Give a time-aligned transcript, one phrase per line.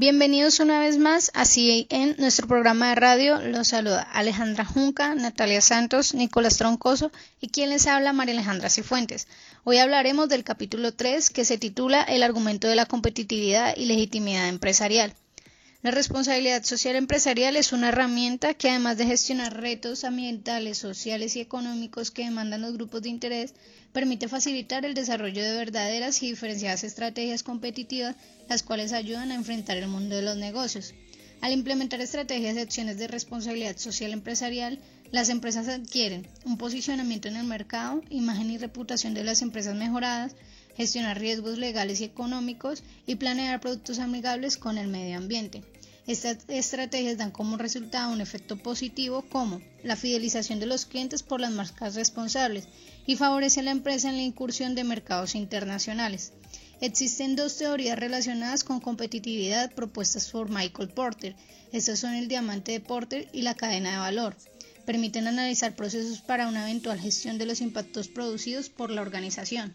[0.00, 3.38] Bienvenidos una vez más así en nuestro programa de radio.
[3.42, 9.28] Los saluda Alejandra Junca, Natalia Santos, Nicolás Troncoso y quien les habla María Alejandra Cifuentes.
[9.62, 14.48] Hoy hablaremos del capítulo 3 que se titula El argumento de la competitividad y legitimidad
[14.48, 15.12] empresarial.
[15.82, 21.40] La responsabilidad social empresarial es una herramienta que además de gestionar retos ambientales, sociales y
[21.40, 23.54] económicos que demandan los grupos de interés,
[23.90, 28.14] permite facilitar el desarrollo de verdaderas y diferenciadas estrategias competitivas,
[28.46, 30.92] las cuales ayudan a enfrentar el mundo de los negocios.
[31.40, 34.78] Al implementar estrategias y acciones de responsabilidad social empresarial,
[35.10, 40.36] las empresas adquieren un posicionamiento en el mercado, imagen y reputación de las empresas mejoradas,
[40.80, 45.62] gestionar riesgos legales y económicos y planear productos amigables con el medio ambiente.
[46.06, 51.38] Estas estrategias dan como resultado un efecto positivo como la fidelización de los clientes por
[51.38, 52.66] las marcas responsables
[53.06, 56.32] y favorece a la empresa en la incursión de mercados internacionales.
[56.80, 61.36] Existen dos teorías relacionadas con competitividad propuestas por Michael Porter.
[61.72, 64.34] Estas son el diamante de Porter y la cadena de valor.
[64.86, 69.74] Permiten analizar procesos para una eventual gestión de los impactos producidos por la organización.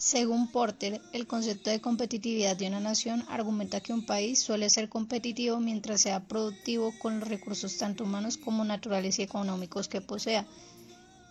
[0.00, 4.88] Según Porter, el concepto de competitividad de una nación argumenta que un país suele ser
[4.88, 10.46] competitivo mientras sea productivo con los recursos tanto humanos como naturales y económicos que posea.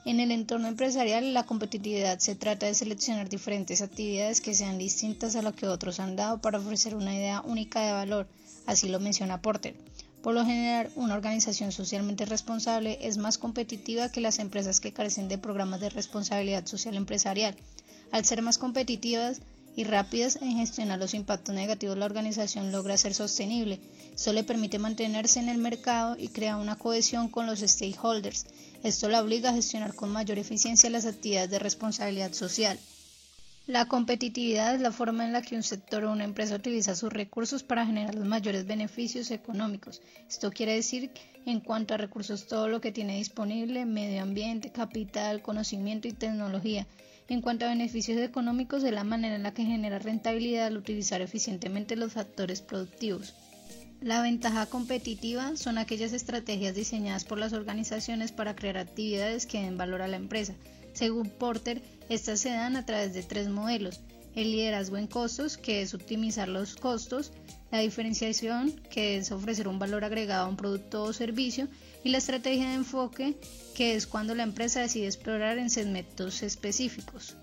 [0.04, 5.38] En el entorno empresarial, la competitividad se trata de seleccionar diferentes actividades que sean distintas
[5.38, 8.28] a lo que otros han dado para ofrecer una idea única de valor,
[8.66, 9.78] así lo menciona Porter.
[10.22, 15.30] Por lo general, una organización socialmente responsable es más competitiva que las empresas que carecen
[15.30, 17.56] de programas de responsabilidad social empresarial.
[18.12, 19.42] Al ser más competitivas
[19.76, 23.80] y rápidas en gestionar los impactos negativos, la organización logra ser sostenible.
[24.16, 28.48] Esto le permite mantenerse en el mercado y crea una cohesión con los stakeholders.
[28.84, 32.80] Esto la obliga a gestionar con mayor eficiencia las actividades de responsabilidad social.
[33.68, 37.12] La competitividad es la forma en la que un sector o una empresa utiliza sus
[37.12, 40.02] recursos para generar los mayores beneficios económicos.
[40.28, 41.12] Esto quiere decir,
[41.46, 46.88] en cuanto a recursos, todo lo que tiene disponible, medio ambiente, capital, conocimiento y tecnología.
[47.30, 51.21] En cuanto a beneficios económicos, es la manera en la que genera rentabilidad al utilizar
[51.21, 53.36] eficientemente los factores productivos.
[53.99, 59.77] La ventaja competitiva son aquellas estrategias diseñadas por las organizaciones para crear actividades que den
[59.77, 60.54] valor a la empresa.
[60.93, 63.99] Según Porter, estas se dan a través de tres modelos.
[64.37, 67.31] El liderazgo en costos, que es optimizar los costos,
[67.71, 71.67] la diferenciación, que es ofrecer un valor agregado a un producto o servicio,
[72.03, 73.36] y la estrategia de enfoque,
[73.73, 77.36] que es cuando la empresa decide explorar en segmentos específicos.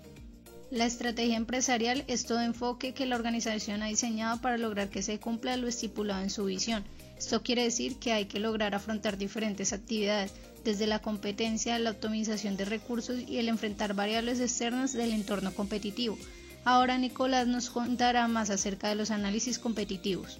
[0.71, 5.19] La estrategia empresarial es todo enfoque que la organización ha diseñado para lograr que se
[5.19, 6.85] cumpla lo estipulado en su visión.
[7.17, 10.31] Esto quiere decir que hay que lograr afrontar diferentes actividades,
[10.63, 16.17] desde la competencia, la optimización de recursos y el enfrentar variables externas del entorno competitivo.
[16.65, 20.39] Ahora Nicolás nos contará más acerca de los análisis competitivos.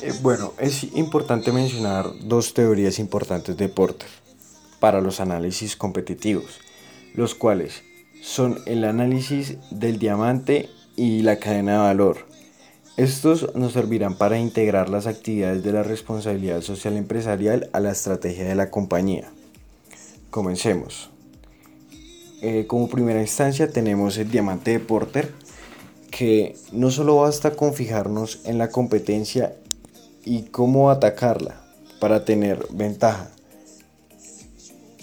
[0.00, 4.08] Eh, bueno, es importante mencionar dos teorías importantes de Porter
[4.80, 6.60] para los análisis competitivos,
[7.14, 7.89] los cuales
[8.22, 12.30] son el análisis del diamante y la cadena de valor.
[12.96, 18.44] Estos nos servirán para integrar las actividades de la responsabilidad social empresarial a la estrategia
[18.44, 19.30] de la compañía.
[20.30, 21.10] Comencemos.
[22.42, 25.32] Eh, como primera instancia tenemos el diamante de Porter,
[26.10, 29.54] que no solo basta con fijarnos en la competencia
[30.24, 31.62] y cómo atacarla
[32.00, 33.30] para tener ventaja.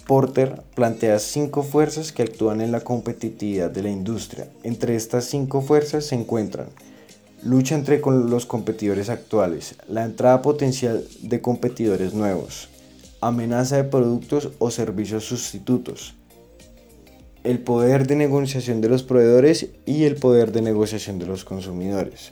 [0.08, 4.48] Porter plantea cinco fuerzas que actúan en la competitividad de la industria.
[4.64, 6.70] Entre estas cinco fuerzas se encuentran
[7.44, 12.70] lucha entre los competidores actuales, la entrada potencial de competidores nuevos,
[13.22, 16.16] amenaza de productos o servicios sustitutos,
[17.44, 22.32] el poder de negociación de los proveedores y el poder de negociación de los consumidores.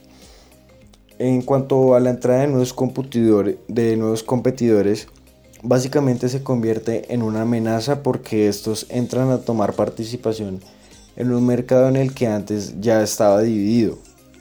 [1.17, 5.07] En cuanto a la entrada de nuevos, competidores, de nuevos competidores,
[5.67, 10.61] básicamente se convierte en una amenaza porque estos entran a tomar participación
[11.15, 13.97] en un mercado en el que antes ya estaba dividido.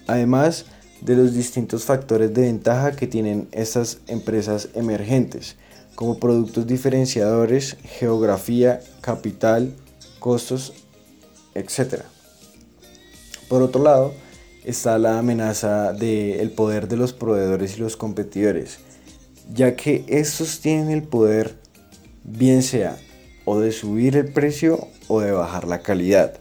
[0.07, 0.67] Además
[1.01, 5.57] de los distintos factores de ventaja que tienen estas empresas emergentes,
[5.95, 9.73] como productos diferenciadores, geografía, capital,
[10.19, 10.75] costos,
[11.55, 12.03] etc.
[13.49, 14.13] Por otro lado,
[14.65, 18.79] está la amenaza del poder de los proveedores y los competidores,
[19.53, 21.57] ya que estos tienen el poder
[22.25, 22.97] bien sea
[23.45, 26.41] o de subir el precio o de bajar la calidad.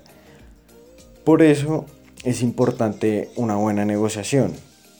[1.23, 1.85] Por eso
[2.23, 4.53] es importante una buena negociación.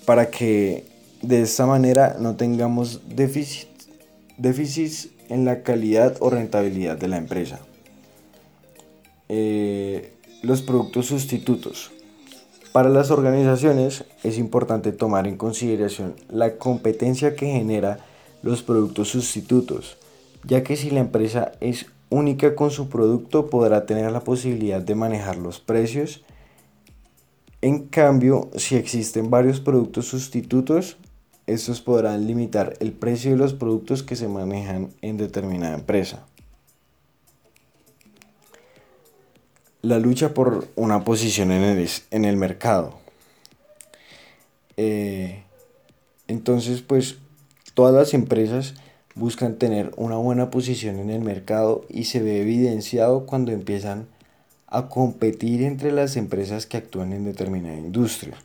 [0.06, 0.84] para que
[1.22, 3.70] de esta manera no tengamos déficit,
[4.38, 7.60] déficits en la calidad o rentabilidad de la empresa.
[9.30, 11.92] Eh, los productos sustitutos.
[12.74, 18.00] Para las organizaciones es importante tomar en consideración la competencia que genera
[18.42, 19.98] los productos sustitutos,
[20.44, 24.96] ya que si la empresa es única con su producto podrá tener la posibilidad de
[24.96, 26.26] manejar los precios.
[27.62, 30.98] En cambio, si existen varios productos sustitutos,
[31.46, 36.26] estos podrán limitar el precio de los productos que se manejan en determinada empresa.
[39.84, 42.98] La lucha por una posición en el, en el mercado.
[44.78, 45.44] Eh,
[46.30, 47.18] entonces, pues
[47.74, 48.76] todas las empresas
[49.14, 54.08] buscan tener una buena posición en el mercado y se ve evidenciado cuando empiezan
[54.68, 58.38] a competir entre las empresas que actúan en determinada industria.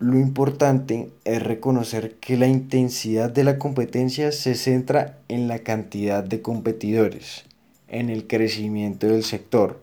[0.00, 6.24] Lo importante es reconocer que la intensidad de la competencia se centra en la cantidad
[6.24, 7.44] de competidores,
[7.94, 9.80] en el crecimiento del sector,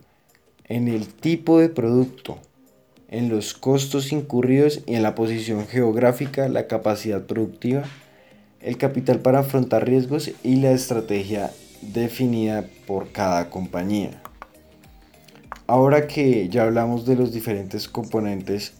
[0.65, 2.37] en el tipo de producto,
[3.09, 7.83] en los costos incurridos y en la posición geográfica, la capacidad productiva
[8.61, 14.21] el capital para afrontar riesgos y la estrategia definida por cada compañía.
[15.67, 18.73] Ahora que ya hablamos de los diferentes componentes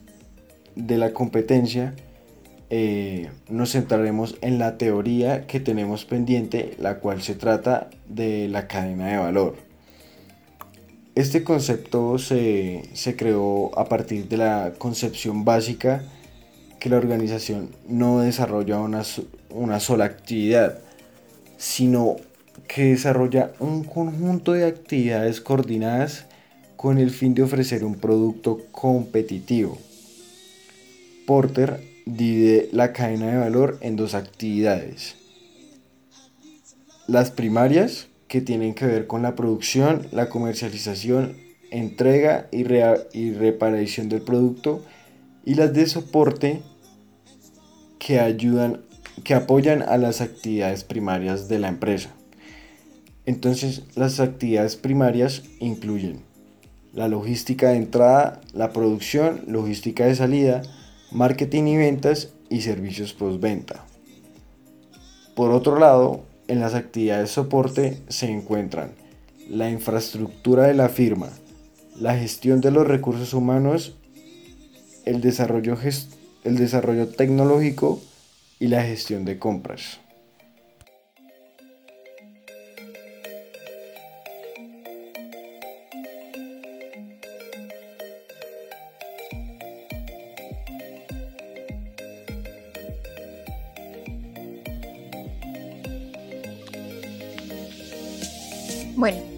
[0.75, 1.95] de la competencia,
[2.73, 8.69] eh, nos centraremos en la teoría que tenemos pendiente, la cual se trata de la
[8.69, 9.57] cadena de valor.
[11.13, 16.01] Este concepto se, se creó a partir de la concepción básica
[16.79, 19.03] que la organización no desarrolla una,
[19.49, 20.79] una sola actividad,
[21.57, 22.15] sino
[22.69, 26.23] que desarrolla un conjunto de actividades coordinadas
[26.77, 29.77] con el fin de ofrecer un producto competitivo.
[31.27, 35.15] Porter divide la cadena de valor en dos actividades.
[37.07, 41.35] Las primarias, que tienen que ver con la producción, la comercialización,
[41.69, 42.65] entrega y,
[43.13, 44.83] y reparación del producto,
[45.45, 46.61] y las de soporte,
[47.99, 48.81] que ayudan
[49.23, 52.09] que apoyan a las actividades primarias de la empresa.
[53.25, 56.21] Entonces, las actividades primarias incluyen
[56.93, 60.61] la logística de entrada, la producción, logística de salida,
[61.11, 63.85] marketing y ventas y servicios postventa.
[65.35, 68.91] Por otro lado, en las actividades de soporte se encuentran
[69.49, 71.29] la infraestructura de la firma,
[71.99, 73.95] la gestión de los recursos humanos,
[75.05, 75.77] el desarrollo,
[76.43, 78.01] el desarrollo tecnológico,
[78.61, 80.00] y la gestión de compras.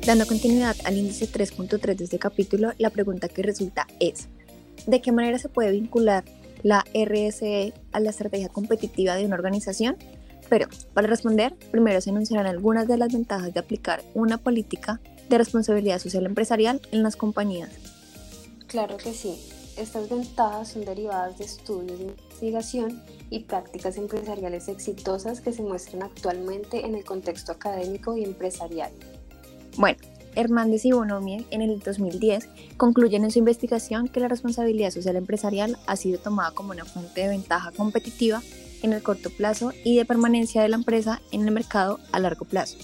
[0.05, 4.27] Dando continuidad al índice 3.3 de este capítulo, la pregunta que resulta es,
[4.85, 6.25] ¿de qué manera se puede vincular
[6.61, 9.95] la RSE a la estrategia competitiva de una organización?
[10.49, 14.99] Pero para responder, primero se enunciarán algunas de las ventajas de aplicar una política
[15.29, 17.69] de responsabilidad social empresarial en las compañías.
[18.67, 19.39] Claro que sí.
[19.77, 23.01] Estas ventajas son derivadas de estudios de investigación
[23.31, 28.91] y prácticas empresariales exitosas que se muestran actualmente en el contexto académico y empresarial.
[29.77, 29.97] Bueno,
[30.35, 35.77] Hernández y Bonomie en el 2010 concluyen en su investigación que la responsabilidad social empresarial
[35.87, 38.41] ha sido tomada como una fuente de ventaja competitiva
[38.81, 42.45] en el corto plazo y de permanencia de la empresa en el mercado a largo
[42.45, 42.77] plazo.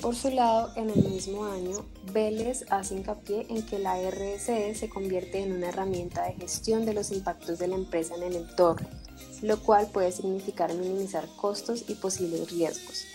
[0.00, 4.90] Por su lado, en el mismo año, Vélez hace hincapié en que la RSE se
[4.90, 8.86] convierte en una herramienta de gestión de los impactos de la empresa en el entorno,
[9.40, 13.06] lo cual puede significar minimizar costos y posibles riesgos.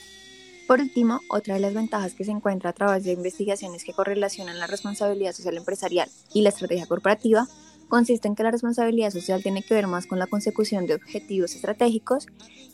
[0.70, 4.60] Por último, otra de las ventajas que se encuentra a través de investigaciones que correlacionan
[4.60, 7.48] la responsabilidad social empresarial y la estrategia corporativa
[7.88, 11.56] consiste en que la responsabilidad social tiene que ver más con la consecución de objetivos
[11.56, 12.28] estratégicos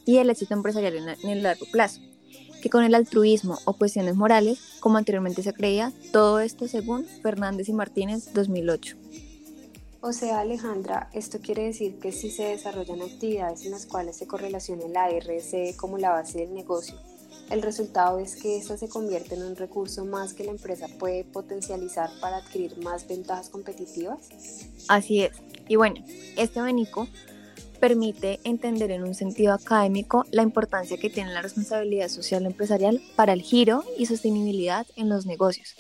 [0.06, 2.02] y el éxito empresarial en el largo plazo,
[2.62, 7.70] que con el altruismo o cuestiones morales, como anteriormente se creía, todo esto según Fernández
[7.70, 8.98] y Martínez 2008.
[10.02, 14.28] O sea, Alejandra, esto quiere decir que si se desarrollan actividades en las cuales se
[14.28, 16.98] correlacione la RSE como la base del negocio,
[17.50, 21.24] el resultado es que esta se convierte en un recurso más que la empresa puede
[21.24, 24.30] potencializar para adquirir más ventajas competitivas.
[24.88, 25.32] Así es.
[25.68, 26.04] Y bueno,
[26.38, 27.08] este abanico
[27.80, 33.34] permite entender en un sentido académico la importancia que tiene la responsabilidad social empresarial para
[33.34, 35.76] el giro y sostenibilidad en los negocios.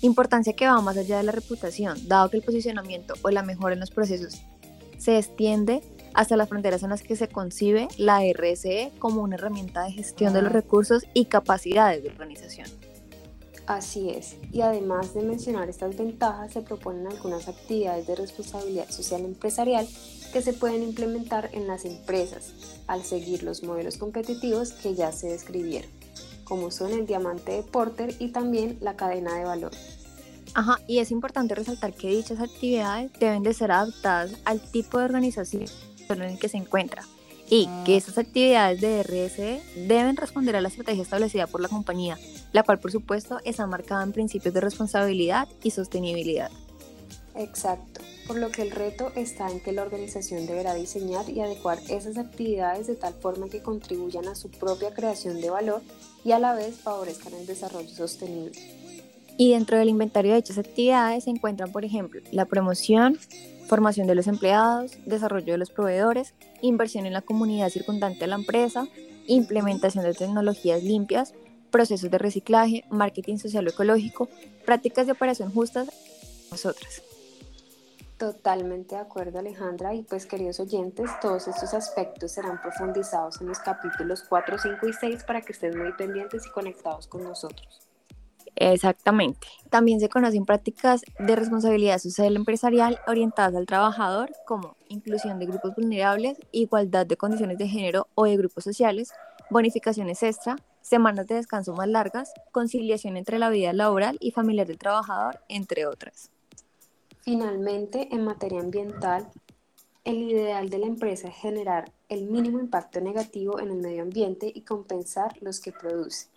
[0.00, 3.74] Importancia que va más allá de la reputación, dado que el posicionamiento o la mejora
[3.74, 4.42] en los procesos
[4.98, 5.82] se extiende
[6.14, 10.32] hasta las fronteras en las que se concibe la RSE como una herramienta de gestión
[10.32, 12.68] de los recursos y capacidades de organización.
[13.66, 19.22] Así es, y además de mencionar estas ventajas, se proponen algunas actividades de responsabilidad social
[19.22, 19.88] empresarial
[20.34, 22.52] que se pueden implementar en las empresas
[22.86, 25.90] al seguir los modelos competitivos que ya se describieron,
[26.44, 29.72] como son el diamante de Porter y también la cadena de valor.
[30.52, 35.06] Ajá, y es importante resaltar que dichas actividades deben de ser adaptadas al tipo de
[35.06, 35.64] organización
[36.22, 37.02] en el que se encuentra
[37.48, 42.18] y que esas actividades de RSE deben responder a la estrategia establecida por la compañía,
[42.52, 46.50] la cual por supuesto está marcada en principios de responsabilidad y sostenibilidad.
[47.36, 51.78] Exacto, por lo que el reto está en que la organización deberá diseñar y adecuar
[51.88, 55.82] esas actividades de tal forma que contribuyan a su propia creación de valor
[56.24, 58.52] y a la vez favorezcan el desarrollo sostenible.
[59.36, 63.18] Y dentro del inventario de dichas actividades se encuentran, por ejemplo, la promoción,
[63.66, 68.36] formación de los empleados, desarrollo de los proveedores, inversión en la comunidad circundante a la
[68.36, 68.86] empresa,
[69.26, 71.34] implementación de tecnologías limpias,
[71.70, 74.28] procesos de reciclaje, marketing social o ecológico,
[74.64, 75.88] prácticas de operación justas,
[76.50, 77.02] nosotras.
[78.16, 83.58] Totalmente de acuerdo Alejandra y pues queridos oyentes, todos estos aspectos serán profundizados en los
[83.58, 87.88] capítulos 4, 5 y 6 para que estén muy pendientes y conectados con nosotros.
[88.56, 89.46] Exactamente.
[89.70, 95.74] También se conocen prácticas de responsabilidad social empresarial orientadas al trabajador como inclusión de grupos
[95.74, 99.12] vulnerables, igualdad de condiciones de género o de grupos sociales,
[99.50, 104.78] bonificaciones extra, semanas de descanso más largas, conciliación entre la vida laboral y familiar del
[104.78, 106.30] trabajador, entre otras.
[107.22, 109.26] Finalmente, en materia ambiental,
[110.04, 114.52] el ideal de la empresa es generar el mínimo impacto negativo en el medio ambiente
[114.54, 116.28] y compensar los que produce.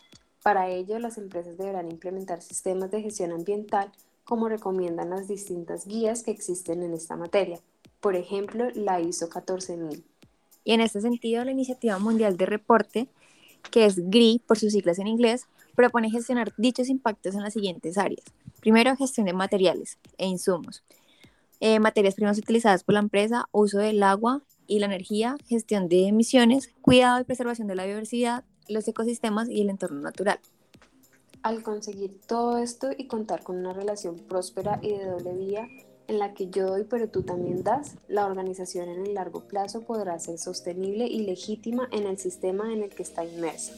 [0.47, 3.91] Para ello, las empresas deberán implementar sistemas de gestión ambiental
[4.23, 7.59] como recomiendan las distintas guías que existen en esta materia,
[7.99, 10.05] por ejemplo, la ISO 14000.
[10.63, 13.09] Y en este sentido, la Iniciativa Mundial de Reporte,
[13.71, 17.97] que es GRI por sus siglas en inglés, propone gestionar dichos impactos en las siguientes
[17.97, 18.23] áreas.
[18.61, 20.81] Primero, gestión de materiales e insumos,
[21.59, 26.07] eh, materias primas utilizadas por la empresa, uso del agua y la energía, gestión de
[26.07, 30.39] emisiones, cuidado y preservación de la biodiversidad, los ecosistemas y el entorno natural.
[31.41, 35.67] Al conseguir todo esto y contar con una relación próspera y de doble vía
[36.07, 39.81] en la que yo doy pero tú también das, la organización en el largo plazo
[39.81, 43.73] podrá ser sostenible y legítima en el sistema en el que está inmersa.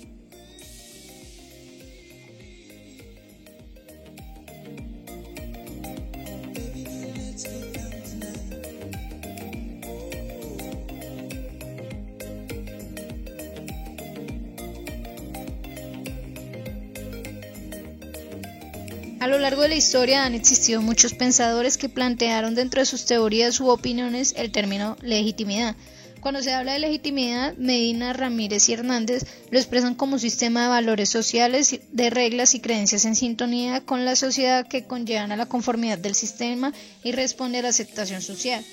[19.19, 23.03] A lo largo de la historia han existido muchos pensadores que plantearon dentro de sus
[23.03, 25.75] teorías u opiniones el término legitimidad.
[26.21, 30.69] Cuando se habla de legitimidad, Medina, Ramírez y Hernández lo expresan como un sistema de
[30.69, 35.47] valores sociales, de reglas y creencias en sintonía con la sociedad que conllevan a la
[35.47, 36.73] conformidad del sistema
[37.03, 38.63] y responde a la aceptación social.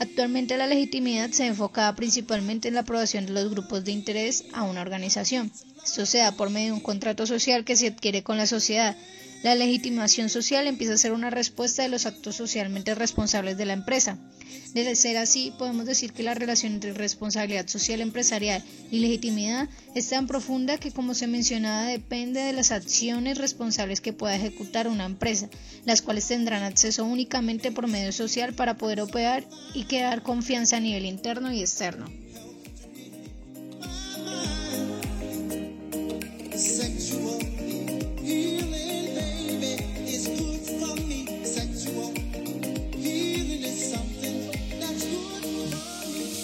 [0.00, 4.64] Actualmente la legitimidad se enfoca principalmente en la aprobación de los grupos de interés a
[4.64, 5.52] una organización.
[5.84, 8.96] Esto se da por medio de un contrato social que se adquiere con la sociedad.
[9.44, 13.74] La legitimación social empieza a ser una respuesta de los actos socialmente responsables de la
[13.74, 14.16] empresa.
[14.72, 20.08] De ser así, podemos decir que la relación entre responsabilidad social empresarial y legitimidad es
[20.08, 25.04] tan profunda que, como se mencionaba, depende de las acciones responsables que pueda ejecutar una
[25.04, 25.50] empresa,
[25.84, 30.80] las cuales tendrán acceso únicamente por medio social para poder operar y crear confianza a
[30.80, 32.23] nivel interno y externo.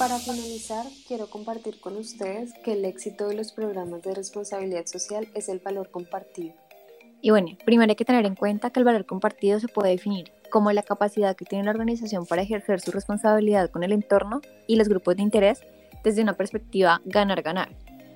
[0.01, 5.29] Para finalizar, quiero compartir con ustedes que el éxito de los programas de responsabilidad social
[5.35, 6.55] es el valor compartido.
[7.21, 10.33] Y bueno, primero hay que tener en cuenta que el valor compartido se puede definir
[10.51, 14.77] como la capacidad que tiene la organización para ejercer su responsabilidad con el entorno y
[14.77, 15.61] los grupos de interés
[16.03, 17.69] desde una perspectiva ganar-ganar.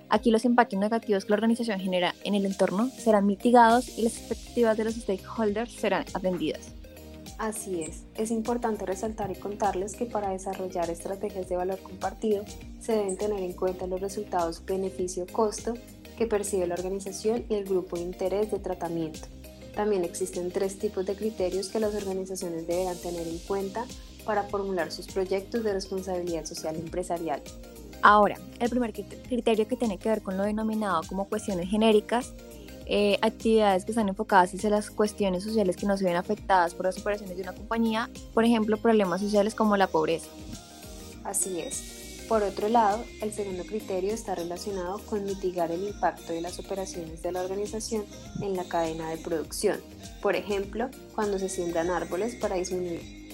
[0.09, 4.17] Aquí los impactos negativos que la organización genera en el entorno serán mitigados y las
[4.17, 6.73] expectativas de los stakeholders serán atendidas.
[7.45, 12.43] Así es, es importante resaltar y contarles que para desarrollar estrategias de valor compartido
[12.81, 15.75] se deben tener en cuenta los resultados beneficio-costo
[16.17, 19.29] que percibe la organización y el grupo de interés de tratamiento.
[19.75, 23.85] También existen tres tipos de criterios que las organizaciones deberán tener en cuenta
[24.25, 27.43] para formular sus proyectos de responsabilidad social empresarial.
[28.01, 32.33] Ahora, el primer criterio que tiene que ver con lo denominado como cuestiones genéricas
[32.87, 36.87] eh, actividades que están enfocadas hacia las cuestiones sociales que no se ven afectadas por
[36.87, 40.29] las operaciones de una compañía, por ejemplo, problemas sociales como la pobreza.
[41.25, 42.25] Así es.
[42.29, 47.23] Por otro lado, el segundo criterio está relacionado con mitigar el impacto de las operaciones
[47.23, 48.05] de la organización
[48.41, 49.79] en la cadena de producción.
[50.23, 53.25] Por ejemplo, cuando se siembran árboles para disminuir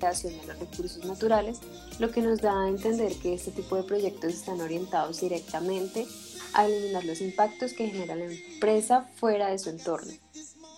[0.00, 1.58] de los recursos naturales,
[1.98, 6.06] lo que nos da a entender que este tipo de proyectos están orientados directamente
[6.54, 10.12] a eliminar los impactos que genera la empresa fuera de su entorno.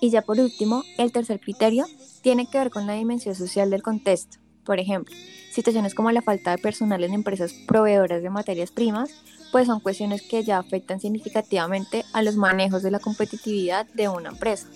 [0.01, 1.87] Y ya por último, el tercer criterio
[2.23, 4.39] tiene que ver con la dimensión social del contexto.
[4.65, 5.15] Por ejemplo,
[5.53, 9.11] situaciones como la falta de personal en empresas proveedoras de materias primas,
[9.53, 14.31] pues son cuestiones que ya afectan significativamente a los manejos de la competitividad de una
[14.31, 14.69] empresa.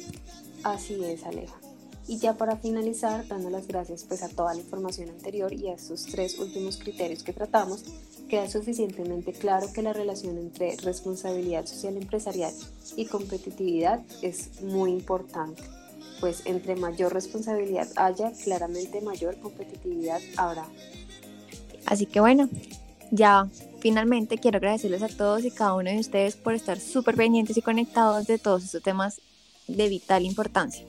[0.64, 1.54] Así es, Aleja.
[2.06, 5.74] Y ya para finalizar, dando las gracias pues a toda la información anterior y a
[5.74, 7.84] estos tres últimos criterios que tratamos,
[8.28, 12.52] queda suficientemente claro que la relación entre responsabilidad social empresarial
[12.96, 15.62] y competitividad es muy importante,
[16.20, 20.66] pues entre mayor responsabilidad haya, claramente mayor competitividad habrá.
[21.86, 22.48] Así que bueno,
[23.10, 23.48] ya
[23.80, 27.62] finalmente quiero agradecerles a todos y cada uno de ustedes por estar súper pendientes y
[27.62, 29.20] conectados de todos estos temas
[29.68, 30.84] de vital importancia.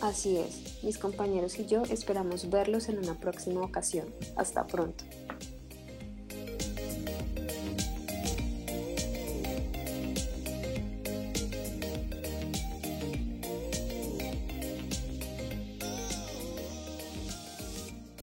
[0.00, 4.06] Así es, mis compañeros y yo esperamos verlos en una próxima ocasión.
[4.36, 5.04] Hasta pronto.